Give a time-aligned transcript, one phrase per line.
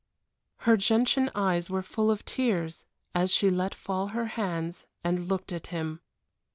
[0.61, 5.53] Her gentian eyes were full of tears as she let fall her hands and looked
[5.53, 6.01] at him.